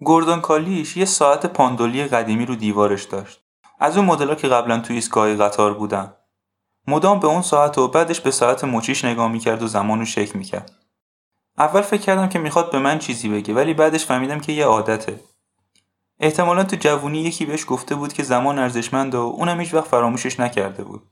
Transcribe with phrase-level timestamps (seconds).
[0.00, 3.40] گوردون کالیش یه ساعت پاندولی قدیمی رو دیوارش داشت.
[3.80, 6.12] از اون مدل‌ها که قبلا توی ایستگاه قطار بودن.
[6.86, 10.36] مدام به اون ساعت و بعدش به ساعت مچیش نگاه می‌کرد و زمان رو شک
[10.36, 10.72] می‌کرد.
[11.58, 15.20] اول فکر کردم که می‌خواد به من چیزی بگه ولی بعدش فهمیدم که یه عادته.
[16.20, 20.40] احتمالا تو جوونی یکی بهش گفته بود که زمان ارزشمند و اونم هیچ وقت فراموشش
[20.40, 21.02] نکرده بود.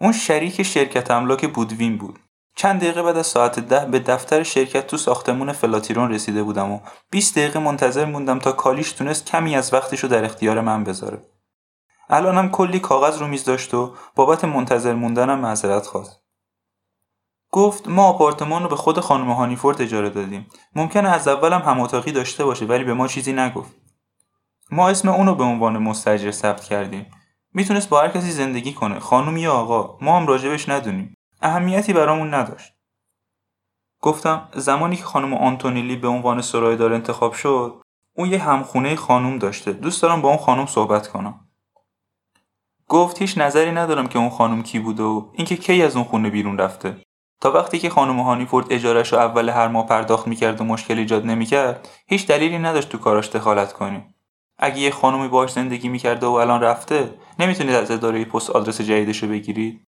[0.00, 2.18] اون شریک شرکت املاک بودوین بود.
[2.56, 6.80] چند دقیقه بعد از ساعت ده به دفتر شرکت تو ساختمون فلاتیرون رسیده بودم و
[7.10, 11.22] 20 دقیقه منتظر موندم تا کالیش تونست کمی از وقتش رو در اختیار من بذاره.
[12.08, 16.20] الانم کلی کاغذ رو میز داشت و بابت منتظر موندنم معذرت خواست.
[17.50, 20.46] گفت ما آپارتمان رو به خود خانم هانیفورد اجاره دادیم.
[20.74, 23.72] ممکنه از اولم هم اتاقی داشته باشه ولی به ما چیزی نگفت.
[24.70, 27.06] ما اسم اون رو به عنوان مستجر ثبت کردیم.
[27.52, 29.98] می‌تونست با هر کسی زندگی کنه، خانم یا آقا.
[30.00, 31.16] ما هم راجبش ندونیم.
[31.44, 32.72] اهمیتی برامون نداشت.
[34.00, 37.82] گفتم زمانی که خانم آنتونیلی به عنوان سرایدار انتخاب شد،
[38.16, 39.72] اون یه همخونه خانم داشته.
[39.72, 41.40] دوست دارم با اون خانم صحبت کنم.
[42.88, 46.30] گفت هیچ نظری ندارم که اون خانم کی بوده و اینکه کی از اون خونه
[46.30, 46.96] بیرون رفته.
[47.40, 51.26] تا وقتی که خانم هانیفورد اجارش رو اول هر ماه پرداخت می‌کرد و مشکل ایجاد
[51.26, 54.14] نمی‌کرد هیچ دلیلی نداشت تو کاراش دخالت کنی
[54.58, 59.22] اگه یه خانومی باش زندگی می‌کرده و الان رفته نمی‌تونید از اداره پست آدرس جدیدش
[59.22, 59.86] رو بگیرید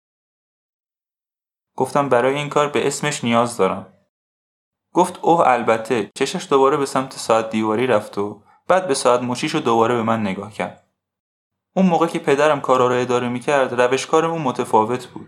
[1.75, 3.93] گفتم برای این کار به اسمش نیاز دارم.
[4.93, 9.53] گفت اوه البته چشش دوباره به سمت ساعت دیواری رفت و بعد به ساعت مشیش
[9.53, 10.83] رو دوباره به من نگاه کرد.
[11.75, 15.27] اون موقع که پدرم کارا رو اداره می‌کرد روشکارمون متفاوت بود.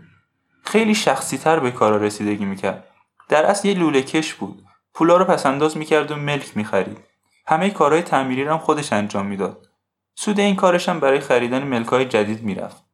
[0.64, 2.88] خیلی شخصی تر به کارا رسیدگی می‌کرد.
[3.28, 4.64] در اصل یه لوله کش بود.
[4.94, 6.98] پولا رو پسنداز می‌کرد و ملک می‌خرید.
[7.46, 9.66] همه کارهای تعمیری هم خودش انجام می‌داد.
[10.14, 12.84] سود این کارش هم برای خریدن ملکای جدید می‌رفت.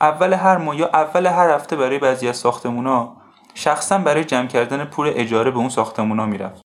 [0.00, 3.16] اول هر ماه یا اول هر هفته برای بعضی از ساختمونا
[3.54, 6.62] شخصا برای جمع کردن پول اجاره به اون ساختمونا می‌رفت.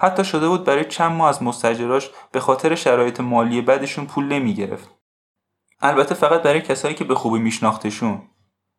[0.00, 4.88] حتی شده بود برای چند ماه از مستجراش به خاطر شرایط مالی بدشون پول نمی‌گرفت.
[5.80, 8.22] البته فقط برای کسایی که به خوبی میشناختشون.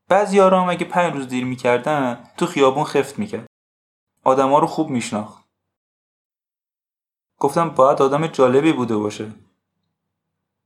[0.09, 3.45] بعضی هم اگه پنج روز دیر می‌کردن تو خیابون خفت می‌کرد.
[4.23, 5.43] آدما رو خوب میشناخت.
[7.39, 9.31] گفتم باید آدم جالبی بوده باشه.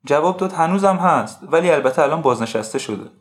[0.08, 3.12] جواب داد هنوزم هست ولی البته الان بازنشسته شده.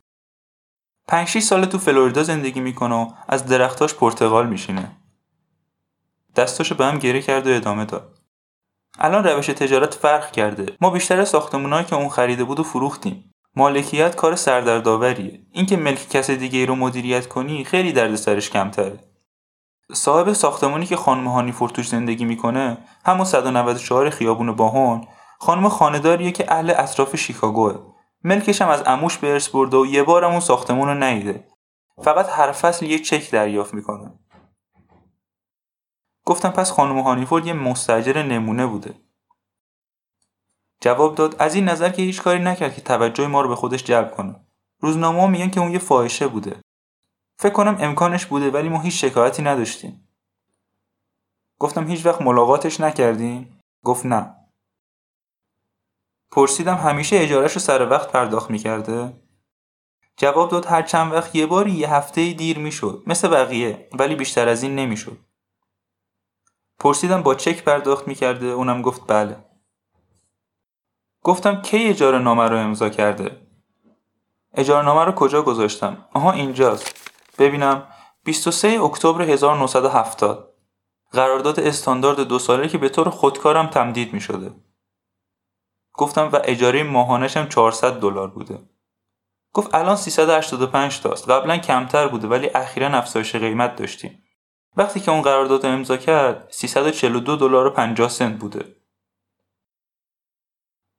[1.08, 4.96] پنج 6 سال تو فلوریدا زندگی می‌کنه و از درختاش پرتغال میشینه.
[6.36, 8.18] دستاشو به هم گره کرد و ادامه داد.
[8.98, 10.76] الان روش تجارت فرق کرده.
[10.80, 13.30] ما بیشتر ساختمونایی که اون خریده بود و فروختیم.
[13.56, 15.40] مالکیت کار سردردآوریه.
[15.52, 19.00] اینکه ملک کس دیگه ای رو مدیریت کنی خیلی درد سرش کمتره.
[19.92, 25.06] صاحب ساختمانی که خانم هانی فورتوش زندگی می‌کنه همون 194 خیابون باهون
[25.38, 30.02] خانم خانداریه که اهل اطراف شیکاگوه ملکش هم از اموش به ارث برده و یه
[30.02, 31.48] بارم اون ساختمون رو نیده.
[32.02, 34.18] فقط هر فصل یه چک دریافت می‌کنه.
[36.24, 38.94] گفتم پس خانم هانیفورد یه مستجر نمونه بوده.
[40.80, 43.84] جواب داد از این نظر که هیچ کاری نکرد که توجه ما رو به خودش
[43.84, 44.46] جلب کنه.
[44.80, 46.60] روزنامه میگن که اون یه فاحشه بوده.
[47.38, 50.08] فکر کنم امکانش بوده ولی ما هیچ شکایتی نداشتیم.
[51.58, 54.36] گفتم هیچ وقت ملاقاتش نکردیم گفت نه.
[56.30, 59.22] پرسیدم همیشه اجارش رو سر وقت پرداخت می‌کرده؟
[60.16, 64.48] جواب داد هر چند وقت یه باری یه هفته دیر می‌شد مثل بقیه ولی بیشتر
[64.48, 65.18] از این نمی‌شد.
[66.78, 69.44] پرسیدم با چک پرداخت می‌کرده؟ اونم گفت بله.
[71.22, 73.46] گفتم کی اجاره نامه رو امضا کرده؟
[74.54, 77.12] اجاره نامه رو کجا گذاشتم؟ آها اینجاست.
[77.38, 77.88] ببینم.
[78.24, 80.54] 23 اکتبر 1970
[81.12, 84.50] قرارداد استاندارد دو ساله که به طور خودکارم تمدید می شده.
[85.96, 88.58] گفتم و اجاره ماهانشم 400 دلار بوده.
[89.52, 91.30] گفت الان 385 تاست.
[91.30, 94.22] قبلا کمتر بوده ولی اخیرا افزایش قیمت داشتیم.
[94.76, 98.76] وقتی که اون قرارداد امضا کرد 342 دلار و 50 سنت بوده.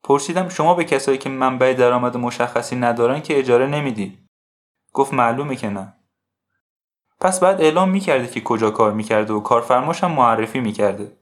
[0.04, 4.28] پرسیدم شما به کسایی که منبع درآمد مشخصی ندارن که اجاره نمیدی
[4.94, 5.94] گفت معلومه که نه
[7.20, 11.17] پس بعد اعلام می‌کرده که کجا کار می‌کرده و کارفرماش هم معرفی می‌کرده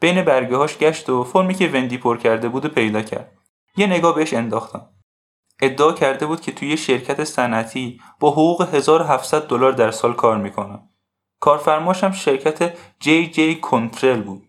[0.00, 3.32] بین برگه هاش گشت و فرمی که وندی پر کرده بود و پیدا کرد.
[3.76, 4.88] یه نگاه بهش انداختم.
[5.62, 10.38] ادعا کرده بود که توی شرکت صنعتی با حقوق 1700 دلار در سال کار
[11.40, 14.48] کارفرماش هم شرکت جی جی کنترل بود.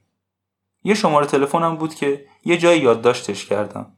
[0.84, 3.98] یه شماره تلفنم بود که یه جای یادداشتش کردم.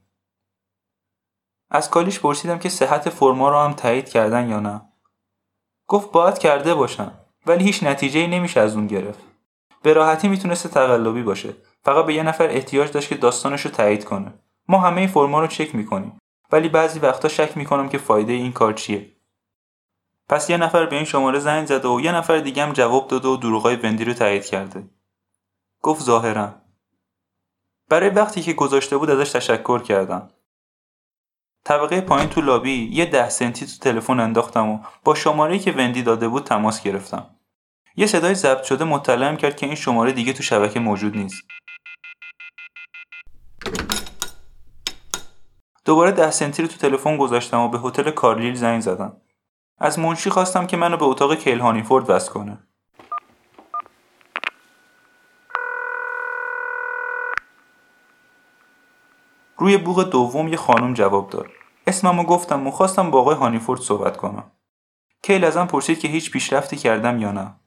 [1.70, 4.82] از کالیش پرسیدم که صحت فرما رو هم تایید کردن یا نه.
[5.86, 7.12] گفت باید کرده باشن
[7.46, 9.29] ولی هیچ نتیجه نمیشه از اون گرفت.
[9.82, 11.54] به راحتی می‌تونسته تقلبی باشه.
[11.84, 14.34] فقط به یه نفر احتیاج داشت که داستانش رو تایید کنه.
[14.68, 16.18] ما همه فرما رو چک می‌کنیم.
[16.52, 19.16] ولی بعضی وقتا شک می‌کنم که فایده این کار چیه.
[20.28, 23.28] پس یه نفر به این شماره زنگ زده و یه نفر دیگه هم جواب داده
[23.28, 24.90] و دروغای وندی رو تایید کرده.
[25.82, 26.54] گفت ظاهرا.
[27.88, 30.30] برای وقتی که گذاشته بود ازش تشکر کردم.
[31.64, 36.02] طبقه پایین تو لابی یه ده سنتی تو تلفن انداختم و با شماره که وندی
[36.02, 37.26] داده بود تماس گرفتم.
[38.00, 41.42] یه صدای ضبط شده مطلعم کرد که این شماره دیگه تو شبکه موجود نیست.
[45.84, 49.16] دوباره ده سنتی رو تو تلفن گذاشتم و به هتل کارلیل زنگ زدم.
[49.78, 52.58] از منشی خواستم که منو به اتاق کیل هانیفورد وصل کنه.
[59.58, 61.46] روی بوغ دوم یه خانم جواب داد.
[61.86, 64.52] اسممو گفتم و خواستم با آقای هانیفورد صحبت کنم.
[65.22, 67.59] کیل ازم پرسید که هیچ پیشرفتی کردم یا نه.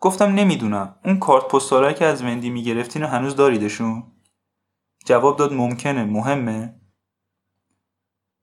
[0.00, 0.96] گفتم نمی‌دونم.
[1.04, 4.12] اون کارت پستالایی که از وندی می‌گرفتین و هنوز داریدشون؟
[5.04, 6.04] جواب داد ممکنه.
[6.04, 6.80] مهمه.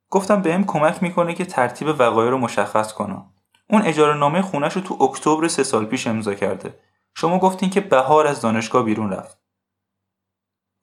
[0.10, 3.34] گفتم بهم کمک می‌کنه که ترتیب وقایع رو مشخص کنم.
[3.70, 6.80] اون اجاره نامه خونش رو تو اکتبر سه سال پیش امضا کرده.
[7.16, 9.38] شما گفتین که بهار از دانشگاه بیرون رفت.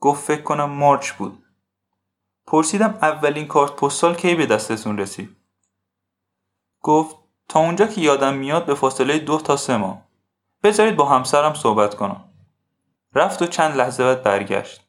[0.00, 1.44] گفت فکر کنم مارچ بود.
[2.46, 5.36] پرسیدم اولین کارت پستال کی به دستتون رسید؟
[6.80, 7.16] گفت
[7.48, 10.09] تا اونجا که یادم میاد به فاصله دو تا سه ماه.
[10.62, 12.24] بذارید با همسرم صحبت کنم.
[13.14, 14.80] رفت و چند لحظه بعد برگشت.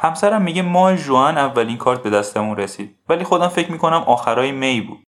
[0.00, 2.98] همسرم میگه ماه جوان اولین کارت به دستمون رسید.
[3.08, 5.04] ولی خودم فکر می‌کنم آخرای می بود.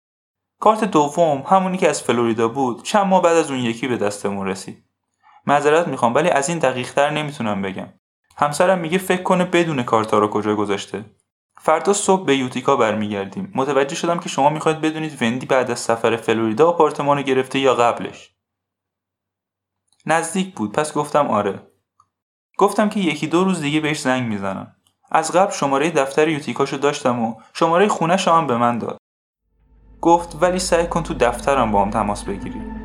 [0.60, 4.46] کارت دوم همونی که از فلوریدا بود چند ماه بعد از اون یکی به دستمون
[4.46, 4.84] رسید.
[5.46, 7.88] معذرت می‌خوام ولی از این دقیق تر نمی‌تونم بگم.
[8.36, 11.04] همسرم میگه فکر کنه بدون کارتا رو کجا گذاشته.
[11.60, 13.52] فردا صبح به یوتیکا برمیگردیم.
[13.54, 18.37] متوجه شدم که شما می‌خواید بدونید وندی بعد از سفر فلوریدا آپارتمان گرفته یا قبلش.
[20.06, 20.72] نزدیک بود.
[20.72, 21.62] پس گفتم آره.
[22.58, 24.74] گفتم که یکی دو روز دیگه بهش زنگ می‌زنم.
[25.10, 28.98] از قبل شماره دفتر یوتیکاشو داشتم و شماره خونه هم به من داد.
[30.00, 32.77] گفت ولی سعی کن تو دفترم با هم تماس بگیری.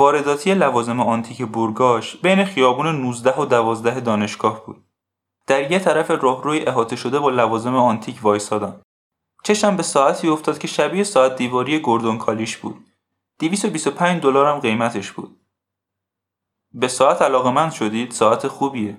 [0.00, 4.84] وارداتی لوازم آنتیک بورگاش بین خیابون 19 و 12 دانشگاه بود.
[5.46, 8.82] در یه طرف راهروی احاطه شده با لوازم آنتیک وایسادم.
[9.44, 12.86] چشم به ساعتی افتاد که شبیه ساعت دیواری گردون کالیش بود.
[13.38, 15.40] 225 دلارم قیمتش بود.
[16.72, 18.98] به ساعت علاقه من شدید ساعت خوبیه.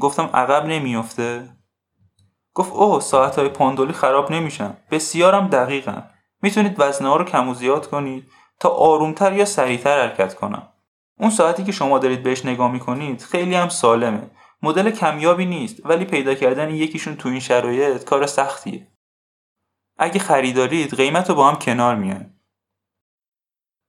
[0.00, 1.56] گفتم عقب نمیافته؟
[2.54, 4.76] گفت اوه ساعت های پاندولی خراب نمیشن.
[4.90, 6.10] بسیارم دقیقن.
[6.42, 8.30] می‌تونید وزنه ها رو کم و زیاد کنید
[8.60, 10.68] تا آرومتر یا سریعتر حرکت کنم.
[11.18, 14.30] اون ساعتی که شما دارید بهش نگاه می‌کنید خیلی هم سالمه.
[14.62, 18.88] مدل کمیابی نیست ولی پیدا کردن یکیشون تو این شرایط کار سختیه.
[19.98, 22.30] اگه خریدارید قیمت رو با هم کنار میان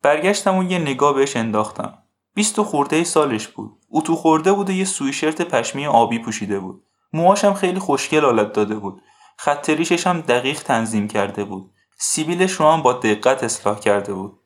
[0.01, 1.97] برگشتم و یه نگاه بهش انداختم.
[2.33, 3.79] بیست و خورده سالش بود.
[3.91, 6.83] اتو خورده بود و یه سویشرت پشمی آبی پوشیده بود.
[7.13, 9.01] موهاشم خیلی خوشگل حالت داده بود.
[9.37, 11.71] خط ریشش هم دقیق تنظیم کرده بود.
[11.97, 14.39] سیبیلش رو هم با دقت اصلاح کرده بود.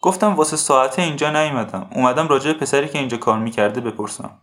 [0.00, 1.90] گفتم واسه ساعته اینجا نیومدم.
[1.94, 4.40] اومدم راجع پسری که اینجا کار می‌کرده بپرسم.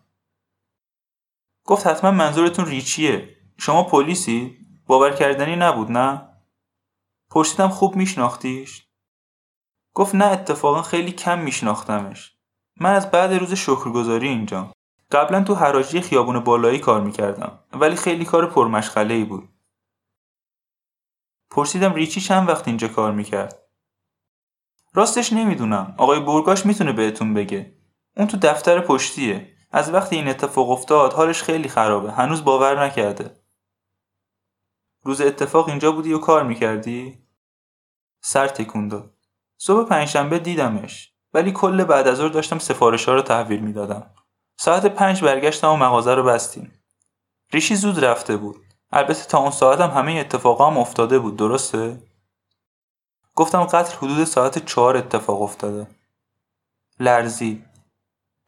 [1.65, 3.37] گفت حتما منظورتون ریچیه.
[3.57, 6.29] شما پلیسی؟ باور کردنی نبود نه؟
[7.29, 8.87] پرسیدم خوب میشناختیش؟
[9.93, 12.37] گفت نه اتفاقا خیلی کم میشناختمش.
[12.79, 14.71] من از بعد روز شکرگزاری اینجا
[15.11, 19.49] قبلا تو حراجی خیابون بالایی کار می‌کردم ولی خیلی کار پرمشغله ای بود.
[21.51, 23.66] پرسیدم ریچی چند وقت اینجا کار می‌کرد؟
[24.97, 25.95] راستش نمی‌دونم.
[25.97, 27.73] آقای برگاش می‌تونه بهتون بگه.
[28.15, 29.53] اون تو دفتر پشتیه.
[29.71, 32.11] از وقتی این اتفاق افتاد حالش خیلی خرابه.
[32.11, 33.35] هنوز باور نکرده.
[35.03, 37.19] روز اتفاق اینجا بودی و کار می‌کردی؟
[38.21, 39.13] سر تکون داد
[39.57, 41.13] صبح پنجشنبه دیدمش.
[41.33, 44.11] ولی کل بعد از داشتم سفارش ها رو تحویل می‌دادم.
[44.59, 46.71] ساعت پنج برگشتم و مغازه رو بستیم.
[47.53, 48.55] ریشی زود رفته بود.
[48.91, 51.35] البته تا اون ساعتم همه اتفاقا هم افتاده بود.
[51.35, 52.01] درسته؟
[53.37, 55.87] گفتم قتل حدود ساعت چهار اتفاق افتاده.
[56.99, 57.65] لرزید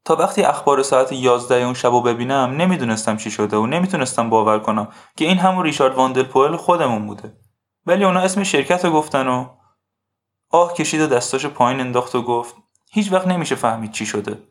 [0.05, 4.87] تا وقتی اخبار ساعت یازده اون شب ببینم نمی‌دونستم چی شده و نمی‌تونستم باور کنم
[5.17, 7.37] که این همون ریشارد واندل پوئل خودمون بوده.
[7.85, 9.49] ولی اونا اسم شرکت رو گفتن و
[10.49, 12.55] آه کشید و دستاش پایین انداخت و گفت
[12.91, 14.43] هیچ وقت نمیشه فهمید چی شده.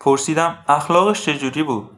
[0.00, 1.90] پرسیدم اخلاقش چجوری بود؟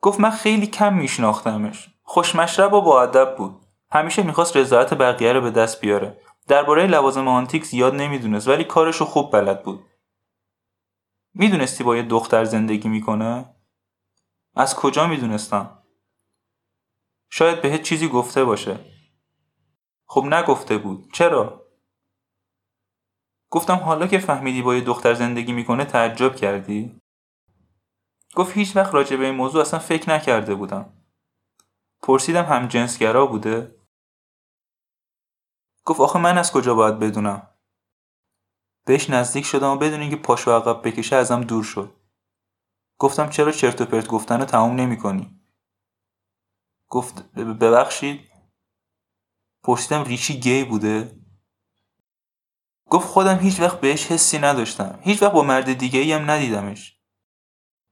[0.00, 1.88] گفت من خیلی کم میشناختمش.
[2.02, 3.59] خوشمشرب و با ادب بود.
[3.92, 9.04] همیشه می‌خواست رضایت بقیه رو به دست بیاره درباره لوازم آنتیک زیاد نمی‌دونست ولی کارشو
[9.04, 9.84] خوب بلد بود
[11.34, 13.54] می‌دونستی با یه دختر زندگی می‌کنه؟
[14.54, 15.82] از کجا می‌دونستم؟
[17.30, 18.78] شاید بهت چیزی گفته باشه
[20.06, 21.66] خب نگفته بود چرا؟
[23.50, 27.00] گفتم حالا که فهمیدی با یه دختر زندگی می‌کنه تعجب کردی؟
[28.34, 30.92] گفت هیچ وقت راجع به این موضوع اصلا فکر نکرده بودم
[32.02, 33.79] پرسیدم هم جنسگرا بوده؟
[35.84, 37.48] گفت آخه من از کجا باید بدونم؟
[38.84, 41.96] بهش نزدیک شدم و بدون اینکه پاشو عقب بکشه ازم دور شد.
[42.98, 45.40] گفتم چرا چرت و پرت گفتن رو تموم نمی کنی؟
[46.88, 48.20] گفت ببخشید.
[49.62, 51.20] پرسیدم ریچی گی بوده؟
[52.86, 54.98] گفت خودم هیچ وقت بهش حسی نداشتم.
[55.02, 57.00] هیچ وقت با مرد دیگه ای هم ندیدمش.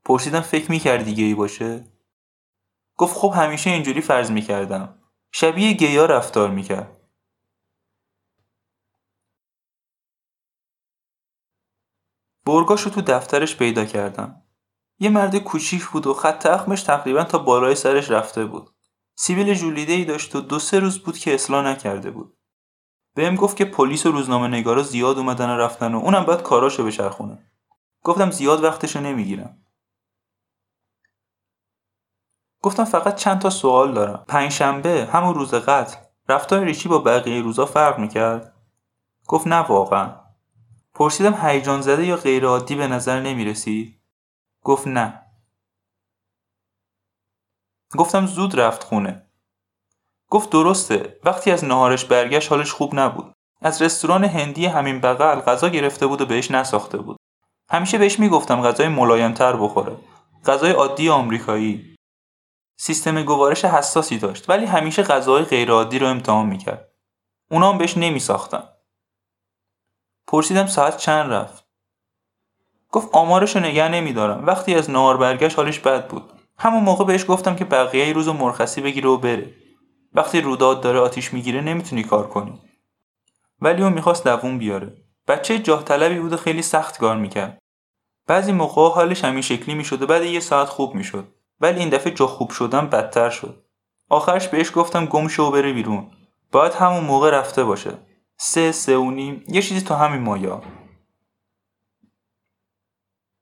[0.05, 1.93] پرسیدم فکر می‌کردی گی باشه؟
[2.97, 5.03] گفت خب همیشه اینجوری فرض می‌کردم
[5.33, 6.98] شبیه گیا رفتار می‌کرد
[12.49, 14.43] برگاشو تو دفترش پیدا کردم.
[14.99, 18.71] یه مرد کوچیک بود و خط اخمش تقریبا تا بالای سرش رفته بود.
[19.17, 22.39] سیبیل جولیده ای داشت و دو سه روز بود که اصلاح نکرده بود.
[23.15, 26.85] بهم گفت که پلیس و روزنامه نگارا زیاد اومدن و رفتن و اونم باید کاراشو
[26.85, 27.51] بچرخونه.
[28.03, 29.57] گفتم زیاد وقتشو نمی‌گیرم.
[32.63, 34.25] گفتم فقط چند تا سوال دارم.
[34.29, 35.97] پنجشنبه همون روز قتل
[36.29, 38.55] رفتار ریچی با بقیه روزا فرق می‌کرد؟
[39.27, 40.28] گفت نه واقعا.
[40.99, 44.01] پرسیدم هیجان زده یا غیر عادی به نظر نمی‌رسی؟
[44.65, 45.23] گفت نه.
[47.97, 49.27] گفتم زود رفت خونه.
[50.31, 51.21] گفت درسته.
[51.25, 53.33] وقتی از نهارش برگشت حالش خوب نبود.
[53.61, 57.17] از رستوران هندی همین بغل غذا گرفته بود و بهش نساخته بود.
[57.71, 59.97] همیشه بهش می‌گفتم غذای ملایمتر بخوره.
[60.47, 61.97] غذای عادی آمریکایی.
[62.81, 66.93] سیستم گوارش حساسی داشت ولی همیشه غذاهای غیرعادی رو امتحان می‌کرد.
[67.51, 68.78] اونا هم بهش نمیساختن.
[70.29, 71.65] پرسیدم ساعت چند رفت.
[72.93, 74.47] گفت آمارش رو نگه نمیدارم.
[74.47, 76.33] وقتی از نهار برگشت حالش بد بود.
[76.59, 79.55] همون موقع بهش گفتم که بقیه روز مرخصی بگیره و بره.
[80.15, 82.61] وقتی روداد داره آتیش می‌گیره نمی‌تونی کار کنی.
[83.61, 84.97] ولی اون می‌خواست دووم بیاره.
[85.29, 87.59] بچه جاه طلبی بود و خیلی سخت کار می‌کرد.
[88.27, 91.29] بعضی موقع حالش همین شکلی می‌شد و بعد یه ساعت خوب می‌شد.
[91.61, 93.65] ولی این دفعه جا خوب شدن بدتر شد.
[94.09, 96.11] آخرش بهش گفتم گم شو و بره بیرون.
[96.53, 98.08] باید همون موقع رفته باشه.
[98.41, 99.45] سه سه و نیم.
[99.49, 100.63] یه چیزی تو همین مایا.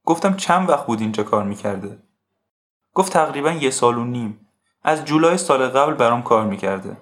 [0.04, 1.98] گفتم چند وقت بود اینجا کار می‌کرده؟
[2.94, 4.48] گفت تقریبا یه سال و نیم.
[4.82, 6.96] از جولای سال قبل برام کار می‌کرده.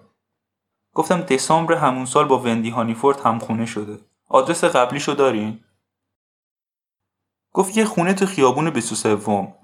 [0.94, 3.98] گفتم دسامبر همون سال با وندی هانیفورد همخونه شده.
[4.28, 5.64] آدرس قبلیشو دارین؟
[7.52, 9.14] گفت یه خونه تو خیابون 23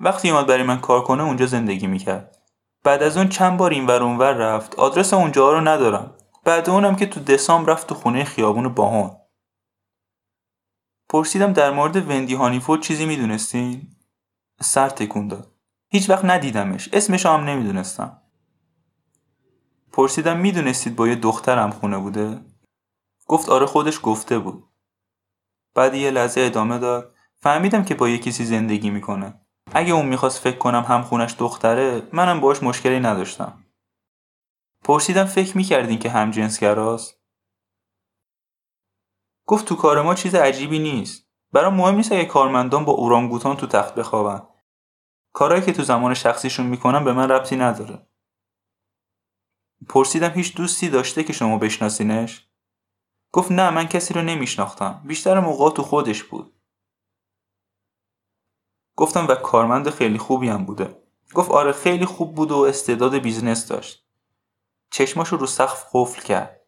[0.00, 2.36] وقتی اومد برای من کار کنه اونجا زندگی می‌کرد.
[2.84, 4.74] بعد از اون چند بار این ور اونور رفت.
[4.74, 6.14] آدرس اونجا رو ندارم.
[6.44, 9.16] بعد اونم که تو دسامبر رفت تو خونه خیابون باهون
[11.08, 13.96] پرسیدم در مورد وندی هانیفورد چیزی می‌دونستین؟
[14.60, 15.54] سر تکون داد.
[15.88, 16.88] هیچ وقت ندیدمش.
[16.92, 18.22] اسمش هم نمی‌دونستم.
[19.92, 22.40] پرسیدم می‌دونستید با یه دخترم خونه بوده؟
[23.26, 24.64] گفت آره خودش گفته بود.
[25.74, 27.14] بعد یه لحظه ادامه داد.
[27.38, 29.40] فهمیدم که با یه کسی زندگی می‌کنه.
[29.72, 33.59] اگه اون می‌خواست فکر کنم هم خونش دختره منم باش مشکلی نداشتم.
[34.84, 37.20] پرسیدم فکر می‌کردین که هم جنسگراست
[39.46, 41.26] گفت تو کار ما چیز عجیبی نیست.
[41.52, 44.46] برام مهم نیست اگه کارمندان با اورانگوتان تو تخت بخوابن.
[45.32, 48.06] کارهایی که تو زمان شخصیشون می‌کنن به من ربطی نداره.
[49.88, 52.48] پرسیدم هیچ دوستی داشته که شما بشناسینش؟
[53.32, 55.02] گفت نه من کسی رو نمیشناختم.
[55.06, 56.60] بیشتر موقع تو خودش بود.
[58.96, 61.02] گفتم و کارمند خیلی خوبی هم بوده.
[61.34, 64.09] گفت آره خیلی خوب بود و استعداد business داشت.
[64.90, 66.60] چشماشو رو سقف قفل کرد.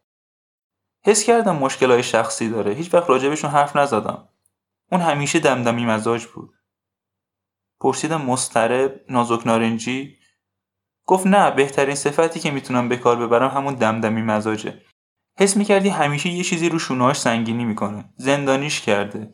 [1.05, 2.73] حس کردم مشکلای شخصی داره.
[2.73, 4.29] هیچ وقت راجبشون حرف نزدم.
[4.91, 6.53] اون همیشه دمدمی مزاج بود.
[7.79, 10.17] پرسیدم مضطرب نازک نارنجی.
[11.05, 14.81] گفت نه بهترین صفتی که می‌تونم به کار ببرم همون دمدمی مزاجه.
[15.39, 18.13] حس می‌کردی همیشه یه چیزی رو شونهاش سنگینی می‌کنه.
[18.17, 19.33] زندانیش کرده.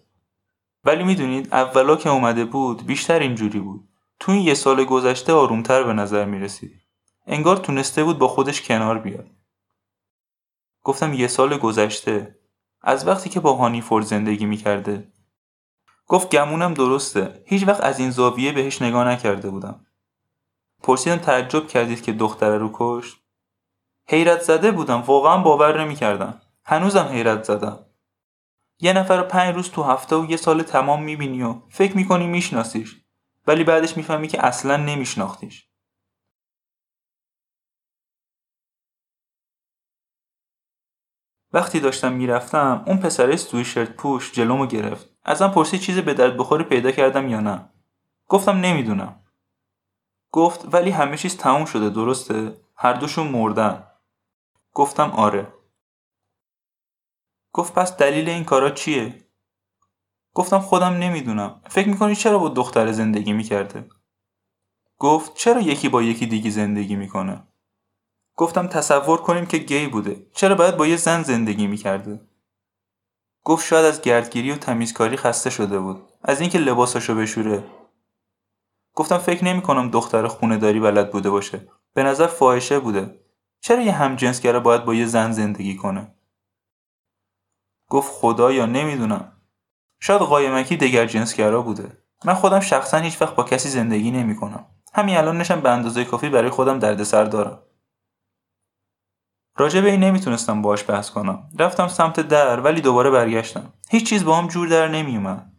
[0.83, 3.89] ولی می‌دونید اولا که اومده بود بیشتر اینجوری بود.
[4.19, 6.78] تو این یه سال گذشته آرومتر به نظر می‌رسید.
[7.31, 9.29] انگار تونسته بود با خودش کنار بیاد.
[10.83, 12.39] گفتم یه سال گذشته.
[12.81, 15.11] از وقتی که با هانیفورد زندگی می‌کرده.
[16.07, 17.43] گفت گمونم درسته.
[17.45, 19.85] هیچ وقت از این زاویه بهش نگاه نکرده بودم.
[20.83, 23.17] پرسیدم تعجب کردید که دختره رو کشت؟
[24.07, 25.01] حیرت زده بودم.
[25.01, 26.41] واقعا باور نمی‌کردم.
[26.65, 27.85] هنوزم حیرت زدم.
[28.79, 33.01] یه نفر پنج روز تو هفته و یه سال تمام می‌بینی و فکر می‌کنی میشناسیش.
[33.47, 35.68] ولی بعدش می‌فهمی که اصلا نمیشناختیش.
[41.53, 45.09] وقتی داشتم می‌رفتم اون پسره سویشرت پوش جلومو گرفت.
[45.23, 47.69] ازم پرسید چیزی به درد بخوری پیدا کردم یا نه.
[48.27, 49.21] گفتم نمی‌دونم.
[50.31, 53.87] گفت ولی همه چیز تموم شده درسته؟ هر دوشون مردن.
[54.73, 55.53] گفتم آره.
[57.53, 59.25] گفت پس دلیل این کارا چیه؟
[60.33, 61.61] گفتم خودم نمی‌دونم.
[61.69, 63.89] فکر می‌کنی چرا با دختر زندگی می‌کرده؟
[64.97, 67.47] گفت چرا یکی با یکی دیگه زندگی می‌کنه؟
[68.39, 70.25] گفتم تصور کنیم که گی بوده.
[70.33, 72.21] چرا باید با یه زن زندگی می‌کرده
[73.43, 76.01] گفت شاید از گردگیری و تمیزکاری خسته شده بود.
[76.23, 77.63] از اینکه لباساشو بشوره.
[78.93, 81.67] گفتم فکر نمی کنم دختر خونه داری بلد بوده باشه.
[81.93, 83.19] به نظر فاحشه بوده.
[83.61, 86.13] چرا یه همجنسگره باید با یه زن زندگی کنه؟
[87.89, 89.31] گفت خدا یا نمی‌دونم.
[89.99, 91.97] شاید قایمکی دگر جنسگرا بوده.
[92.25, 96.05] من خودم شخصا هیچ وقت با کسی زندگی نمی کنم همین الان نشم به اندازه
[96.05, 97.63] کافی برای خودم دردسر دارم.
[99.59, 101.49] راجع به این نمی‌تونستم باش بحث کنم.
[101.59, 103.73] رفتم سمت در ولی دوباره برگشتم.
[103.89, 105.51] هیچ چیز با هم جور در نمیومد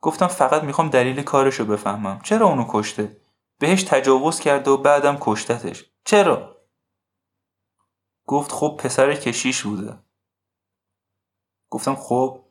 [0.00, 2.20] گفتم فقط می‌خوام دلیل کارشو بفهمم.
[2.22, 3.16] چرا اونو کشته؟
[3.58, 5.84] بهش تجاوز کرده و بعدم کشتتش.
[6.04, 6.56] چرا؟
[8.26, 9.98] گفت خب پسر کشیش بوده.
[11.70, 12.44] گفتم خب.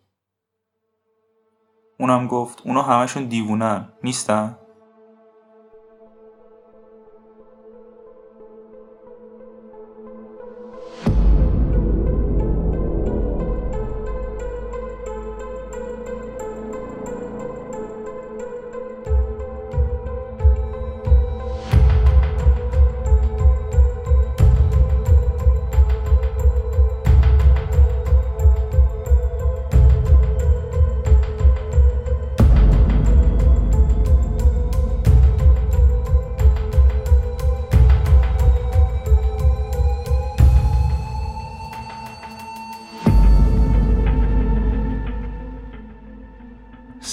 [2.00, 3.94] اونم گفت اونا همشون دیوونن.
[4.04, 4.58] نیستن؟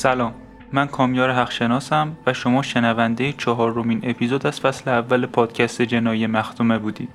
[0.09, 0.35] سلام.
[0.73, 7.09] من کامیار حقشناسم و شما شنونده چهارمین اپیزود از فصل اول پادکست جنایی مختومه بودید.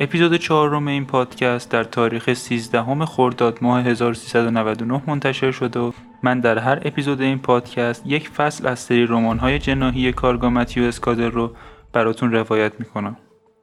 [0.00, 6.58] اپیزود چهارم این پادکست در تاریخ 13 خرداد ماه 1399 منتشر شده و من در
[6.58, 9.06] هر اپیزود این پادکست یک فصل از سری
[9.40, 11.52] های جناهی کارگاه متیو اسکادر رو
[11.92, 13.16] براتون روایت می‌کنم.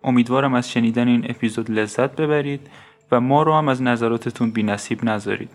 [0.03, 2.69] امیدوارم از شنیدن این اپیزود لذت ببرید
[3.11, 5.49] و ما رو هم از نظراتتون بی نصیب نذارید.